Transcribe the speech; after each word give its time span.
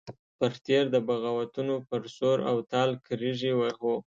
پر 0.37 0.51
تېر 0.65 0.83
د 0.93 0.97
بغاوتونو 1.07 1.75
پر 1.89 2.01
سور 2.15 2.37
او 2.49 2.55
تال 2.71 2.89
کرېږې 3.07 3.51
وهو. 3.55 3.95